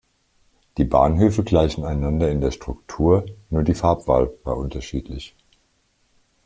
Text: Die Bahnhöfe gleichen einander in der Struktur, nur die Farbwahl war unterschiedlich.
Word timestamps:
Die 0.77 0.83
Bahnhöfe 0.83 1.43
gleichen 1.43 1.85
einander 1.85 2.31
in 2.31 2.41
der 2.41 2.49
Struktur, 2.49 3.23
nur 3.51 3.61
die 3.61 3.75
Farbwahl 3.75 4.31
war 4.43 4.57
unterschiedlich. 4.57 5.35